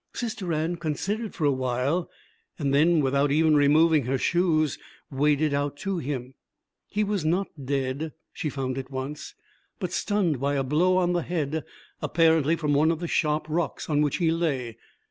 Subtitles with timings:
[0.15, 2.09] Sister Anne considered for a while
[2.57, 4.79] and then without even removing her shoes,
[5.11, 6.33] waded out to him.
[6.87, 9.35] He was not dead, she found at once,
[9.79, 11.63] but stunned by a blow on the head,
[12.01, 14.75] apparently from one of the sharp rocks on which he lay.